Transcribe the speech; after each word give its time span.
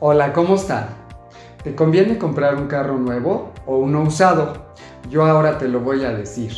Hola, 0.00 0.32
¿cómo 0.32 0.54
están? 0.54 0.90
¿Te 1.64 1.74
conviene 1.74 2.18
comprar 2.18 2.54
un 2.54 2.68
carro 2.68 2.98
nuevo 2.98 3.52
o 3.66 3.78
uno 3.78 4.02
usado? 4.02 4.68
Yo 5.10 5.26
ahora 5.26 5.58
te 5.58 5.66
lo 5.66 5.80
voy 5.80 6.04
a 6.04 6.12
decir. 6.12 6.52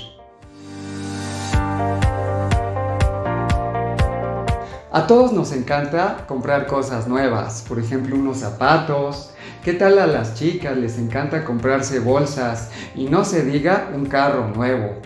A 4.92 5.06
todos 5.06 5.32
nos 5.32 5.52
encanta 5.52 6.26
comprar 6.28 6.66
cosas 6.66 7.08
nuevas, 7.08 7.64
por 7.66 7.78
ejemplo 7.78 8.14
unos 8.14 8.36
zapatos. 8.36 9.32
¿Qué 9.64 9.72
tal 9.72 9.98
a 9.98 10.06
las 10.06 10.34
chicas 10.34 10.76
les 10.76 10.98
encanta 10.98 11.42
comprarse 11.42 11.98
bolsas 11.98 12.70
y 12.94 13.06
no 13.06 13.24
se 13.24 13.42
diga 13.42 13.88
un 13.94 14.04
carro 14.04 14.48
nuevo? 14.48 14.96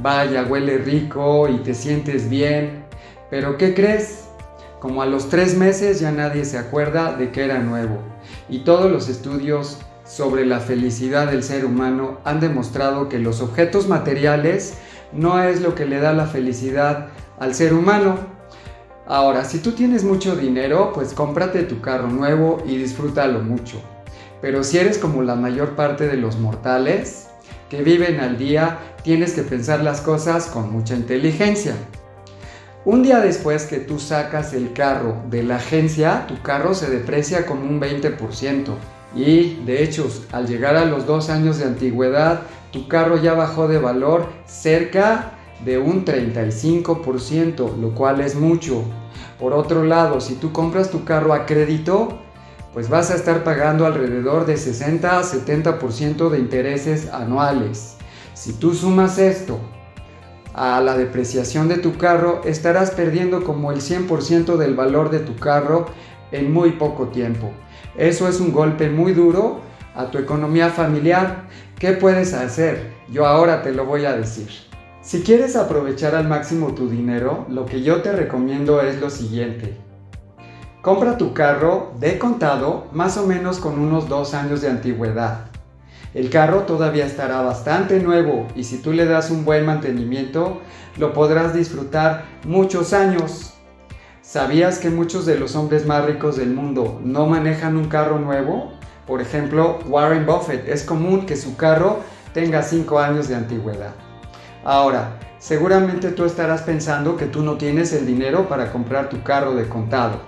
Vaya, 0.00 0.46
huele 0.48 0.78
rico 0.78 1.50
y 1.50 1.58
te 1.58 1.74
sientes 1.74 2.30
bien. 2.30 2.86
Pero 3.28 3.58
¿qué 3.58 3.74
crees? 3.74 4.24
Como 4.84 5.00
a 5.00 5.06
los 5.06 5.30
tres 5.30 5.56
meses 5.56 6.00
ya 6.00 6.12
nadie 6.12 6.44
se 6.44 6.58
acuerda 6.58 7.16
de 7.16 7.30
que 7.32 7.42
era 7.42 7.58
nuevo. 7.58 7.96
Y 8.50 8.64
todos 8.64 8.92
los 8.92 9.08
estudios 9.08 9.78
sobre 10.04 10.44
la 10.44 10.60
felicidad 10.60 11.30
del 11.30 11.42
ser 11.42 11.64
humano 11.64 12.18
han 12.22 12.38
demostrado 12.38 13.08
que 13.08 13.18
los 13.18 13.40
objetos 13.40 13.88
materiales 13.88 14.74
no 15.10 15.42
es 15.42 15.62
lo 15.62 15.74
que 15.74 15.86
le 15.86 16.00
da 16.00 16.12
la 16.12 16.26
felicidad 16.26 17.06
al 17.40 17.54
ser 17.54 17.72
humano. 17.72 18.18
Ahora, 19.06 19.46
si 19.46 19.60
tú 19.60 19.72
tienes 19.72 20.04
mucho 20.04 20.36
dinero, 20.36 20.92
pues 20.92 21.14
cómprate 21.14 21.62
tu 21.62 21.80
carro 21.80 22.08
nuevo 22.08 22.62
y 22.66 22.76
disfrútalo 22.76 23.40
mucho. 23.40 23.80
Pero 24.42 24.62
si 24.62 24.76
eres 24.76 24.98
como 24.98 25.22
la 25.22 25.34
mayor 25.34 25.76
parte 25.76 26.06
de 26.08 26.18
los 26.18 26.38
mortales 26.38 27.28
que 27.70 27.82
viven 27.82 28.20
al 28.20 28.36
día, 28.36 28.80
tienes 29.02 29.32
que 29.32 29.44
pensar 29.44 29.82
las 29.82 30.02
cosas 30.02 30.44
con 30.44 30.70
mucha 30.70 30.94
inteligencia. 30.94 31.74
Un 32.86 33.02
día 33.02 33.20
después 33.20 33.64
que 33.64 33.78
tú 33.78 33.98
sacas 33.98 34.52
el 34.52 34.74
carro 34.74 35.16
de 35.30 35.42
la 35.42 35.56
agencia, 35.56 36.26
tu 36.28 36.42
carro 36.42 36.74
se 36.74 36.90
deprecia 36.90 37.46
como 37.46 37.62
un 37.62 37.80
20%. 37.80 38.74
Y 39.16 39.54
de 39.64 39.82
hecho, 39.82 40.06
al 40.32 40.46
llegar 40.46 40.76
a 40.76 40.84
los 40.84 41.06
dos 41.06 41.30
años 41.30 41.56
de 41.56 41.64
antigüedad, 41.64 42.42
tu 42.72 42.86
carro 42.86 43.16
ya 43.16 43.32
bajó 43.32 43.68
de 43.68 43.78
valor 43.78 44.26
cerca 44.44 45.32
de 45.64 45.78
un 45.78 46.04
35%, 46.04 47.74
lo 47.78 47.94
cual 47.94 48.20
es 48.20 48.34
mucho. 48.34 48.84
Por 49.40 49.54
otro 49.54 49.82
lado, 49.84 50.20
si 50.20 50.34
tú 50.34 50.52
compras 50.52 50.90
tu 50.90 51.06
carro 51.06 51.32
a 51.32 51.46
crédito, 51.46 52.18
pues 52.74 52.90
vas 52.90 53.10
a 53.10 53.14
estar 53.14 53.44
pagando 53.44 53.86
alrededor 53.86 54.44
de 54.44 54.58
60 54.58 55.18
a 55.18 55.22
70% 55.22 56.28
de 56.28 56.38
intereses 56.38 57.08
anuales. 57.10 57.96
Si 58.34 58.52
tú 58.52 58.74
sumas 58.74 59.16
esto 59.16 59.58
a 60.54 60.80
la 60.80 60.96
depreciación 60.96 61.68
de 61.68 61.78
tu 61.78 61.98
carro, 61.98 62.40
estarás 62.44 62.92
perdiendo 62.92 63.42
como 63.42 63.72
el 63.72 63.80
100% 63.80 64.56
del 64.56 64.74
valor 64.74 65.10
de 65.10 65.18
tu 65.18 65.36
carro 65.36 65.86
en 66.32 66.52
muy 66.52 66.72
poco 66.72 67.08
tiempo. 67.08 67.50
Eso 67.96 68.28
es 68.28 68.40
un 68.40 68.52
golpe 68.52 68.88
muy 68.88 69.12
duro 69.12 69.60
a 69.94 70.06
tu 70.06 70.18
economía 70.18 70.70
familiar. 70.70 71.44
¿Qué 71.78 71.92
puedes 71.92 72.32
hacer? 72.32 72.92
Yo 73.10 73.26
ahora 73.26 73.62
te 73.62 73.72
lo 73.72 73.84
voy 73.84 74.04
a 74.04 74.16
decir. 74.16 74.48
Si 75.02 75.22
quieres 75.22 75.54
aprovechar 75.54 76.14
al 76.14 76.28
máximo 76.28 76.72
tu 76.74 76.88
dinero, 76.88 77.44
lo 77.50 77.66
que 77.66 77.82
yo 77.82 78.00
te 78.00 78.12
recomiendo 78.12 78.80
es 78.80 79.00
lo 79.00 79.10
siguiente. 79.10 79.76
Compra 80.80 81.18
tu 81.18 81.34
carro 81.34 81.92
de 81.98 82.18
contado 82.18 82.86
más 82.92 83.16
o 83.16 83.26
menos 83.26 83.58
con 83.58 83.78
unos 83.78 84.08
dos 84.08 84.34
años 84.34 84.60
de 84.60 84.68
antigüedad. 84.68 85.53
El 86.14 86.30
carro 86.30 86.60
todavía 86.60 87.06
estará 87.06 87.42
bastante 87.42 87.98
nuevo 87.98 88.46
y 88.54 88.62
si 88.62 88.78
tú 88.78 88.92
le 88.92 89.04
das 89.04 89.32
un 89.32 89.44
buen 89.44 89.66
mantenimiento, 89.66 90.60
lo 90.96 91.12
podrás 91.12 91.52
disfrutar 91.52 92.24
muchos 92.44 92.92
años. 92.92 93.54
¿Sabías 94.22 94.78
que 94.78 94.90
muchos 94.90 95.26
de 95.26 95.36
los 95.36 95.56
hombres 95.56 95.86
más 95.86 96.04
ricos 96.04 96.36
del 96.36 96.54
mundo 96.54 97.00
no 97.04 97.26
manejan 97.26 97.76
un 97.76 97.88
carro 97.88 98.20
nuevo? 98.20 98.72
Por 99.08 99.20
ejemplo, 99.20 99.80
Warren 99.88 100.24
Buffett 100.24 100.68
es 100.68 100.84
común 100.84 101.26
que 101.26 101.36
su 101.36 101.56
carro 101.56 101.98
tenga 102.32 102.62
5 102.62 103.00
años 103.00 103.26
de 103.26 103.34
antigüedad. 103.34 103.94
Ahora, 104.64 105.18
seguramente 105.38 106.12
tú 106.12 106.24
estarás 106.24 106.62
pensando 106.62 107.16
que 107.16 107.26
tú 107.26 107.42
no 107.42 107.58
tienes 107.58 107.92
el 107.92 108.06
dinero 108.06 108.48
para 108.48 108.70
comprar 108.70 109.08
tu 109.08 109.22
carro 109.24 109.56
de 109.56 109.68
contado. 109.68 110.20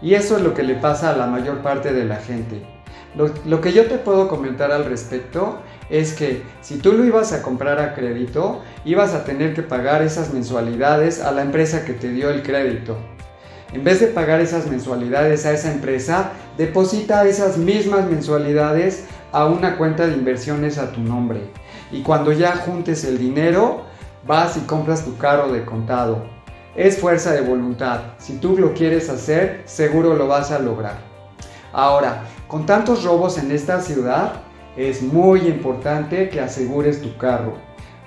Y 0.00 0.14
eso 0.14 0.36
es 0.36 0.42
lo 0.42 0.54
que 0.54 0.62
le 0.62 0.76
pasa 0.76 1.10
a 1.10 1.16
la 1.16 1.26
mayor 1.26 1.58
parte 1.58 1.92
de 1.92 2.04
la 2.04 2.16
gente. 2.16 2.73
Lo, 3.16 3.60
que 3.60 3.72
yo 3.72 3.86
te 3.86 3.98
puedo 3.98 4.26
comentar 4.26 4.72
al 4.72 4.86
respecto 4.86 5.58
es 5.88 6.14
que 6.14 6.42
si 6.62 6.78
tú 6.78 6.92
lo 6.92 7.04
ibas 7.04 7.32
a 7.32 7.42
comprar 7.42 7.80
a 7.80 7.94
crédito, 7.94 8.62
ibas 8.84 9.14
a 9.14 9.24
tener 9.24 9.54
que 9.54 9.62
pagar 9.62 10.02
esas 10.02 10.32
mensualidades 10.32 11.20
a 11.20 11.30
la 11.30 11.42
empresa 11.42 11.84
que 11.84 11.92
te 11.92 12.08
dio 12.08 12.30
el 12.30 12.42
crédito. 12.42 12.96
En 13.72 13.84
vez 13.84 14.00
de 14.00 14.08
pagar 14.08 14.40
esas 14.40 14.66
mensualidades 14.66 15.46
a 15.46 15.52
esa 15.52 15.72
empresa, 15.72 16.32
deposita 16.58 17.26
esas 17.26 17.56
mismas 17.56 18.08
mensualidades 18.08 19.04
a 19.30 19.46
una 19.46 19.76
cuenta 19.76 20.06
de 20.06 20.14
inversiones 20.14 20.78
a 20.78 20.90
tu 20.90 21.00
nombre. 21.00 21.40
Y 21.92 22.02
cuando 22.02 22.32
ya 22.32 22.56
juntes 22.56 23.04
el 23.04 23.18
dinero, 23.18 23.82
vas 24.26 24.56
y 24.56 24.60
compras 24.60 25.04
tu 25.04 25.16
carro 25.18 25.52
de 25.52 25.64
contado. 25.64 26.24
Es 26.74 26.98
fuerza 26.98 27.32
de 27.32 27.42
voluntad. 27.42 28.00
Si 28.18 28.38
tú 28.38 28.56
lo 28.58 28.74
quieres 28.74 29.08
hacer, 29.08 29.62
seguro 29.66 30.14
lo 30.14 30.26
vas 30.26 30.50
a 30.50 30.58
lograr. 30.58 31.13
Ahora, 31.74 32.22
con 32.46 32.66
tantos 32.66 33.02
robos 33.02 33.36
en 33.36 33.50
esta 33.50 33.80
ciudad, 33.80 34.34
es 34.76 35.02
muy 35.02 35.40
importante 35.48 36.28
que 36.28 36.40
asegures 36.40 37.02
tu 37.02 37.16
carro. 37.16 37.54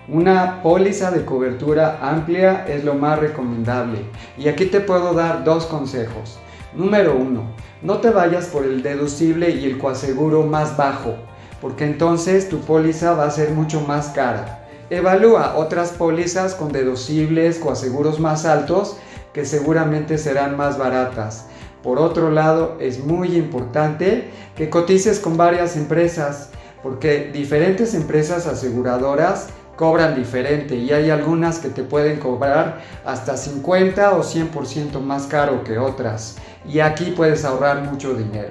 Una 0.07 0.63
póliza 0.63 1.11
de 1.11 1.25
cobertura 1.25 1.99
amplia 2.01 2.65
es 2.65 2.85
lo 2.85 2.93
más 2.93 3.19
recomendable. 3.19 4.05
Y 4.37 4.47
aquí 4.47 4.67
te 4.67 4.79
puedo 4.79 5.13
dar 5.13 5.43
dos 5.43 5.65
consejos. 5.65 6.39
Número 6.73 7.13
uno, 7.13 7.43
no 7.81 7.97
te 7.97 8.09
vayas 8.09 8.45
por 8.45 8.63
el 8.63 8.81
deducible 8.83 9.49
y 9.49 9.65
el 9.65 9.77
coaseguro 9.77 10.43
más 10.43 10.77
bajo, 10.77 11.15
porque 11.59 11.83
entonces 11.83 12.47
tu 12.47 12.59
póliza 12.61 13.15
va 13.15 13.25
a 13.25 13.31
ser 13.31 13.51
mucho 13.51 13.81
más 13.81 14.07
cara. 14.09 14.65
Evalúa 14.89 15.57
otras 15.57 15.91
pólizas 15.91 16.55
con 16.55 16.71
deducibles, 16.71 17.59
coaseguros 17.59 18.21
más 18.21 18.45
altos, 18.45 18.97
que 19.33 19.43
seguramente 19.43 20.17
serán 20.17 20.55
más 20.55 20.77
baratas. 20.77 21.47
Por 21.83 21.99
otro 21.99 22.31
lado, 22.31 22.77
es 22.79 23.03
muy 23.03 23.35
importante 23.35 24.29
que 24.55 24.69
cotices 24.69 25.19
con 25.19 25.37
varias 25.37 25.77
empresas, 25.77 26.49
porque 26.83 27.29
diferentes 27.31 27.93
empresas 27.93 28.47
aseguradoras 28.47 29.49
cobran 29.77 30.15
diferente 30.15 30.75
y 30.75 30.91
hay 30.91 31.11
algunas 31.11 31.59
que 31.59 31.69
te 31.69 31.83
pueden 31.83 32.19
cobrar 32.19 32.81
hasta 33.05 33.37
50 33.37 34.17
o 34.17 34.23
100% 34.23 34.99
más 34.99 35.27
caro 35.27 35.63
que 35.63 35.77
otras. 35.77 36.37
Y 36.67 36.79
aquí 36.79 37.13
puedes 37.15 37.45
ahorrar 37.45 37.83
mucho 37.83 38.15
dinero. 38.15 38.49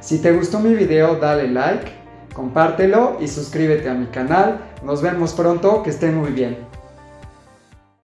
Si 0.00 0.18
te 0.18 0.32
gustó 0.32 0.60
mi 0.60 0.74
video, 0.74 1.16
dale 1.16 1.48
like, 1.48 1.92
compártelo 2.32 3.18
y 3.20 3.28
suscríbete 3.28 3.90
a 3.90 3.94
mi 3.94 4.06
canal. 4.06 4.60
Nos 4.82 5.02
vemos 5.02 5.34
pronto, 5.34 5.82
que 5.82 5.90
estén 5.90 6.16
muy 6.16 6.30
bien. 6.30 6.69